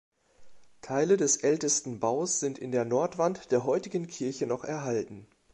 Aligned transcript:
Teile 0.81 1.15
des 1.15 1.37
ältesten 1.37 1.99
Baus 1.99 2.39
sind 2.39 2.57
in 2.57 2.71
der 2.71 2.85
Nordwand 2.85 3.51
der 3.51 3.65
heutigen 3.65 4.07
Kirche 4.07 4.47
noch 4.47 4.63
erhalten. 4.63 5.27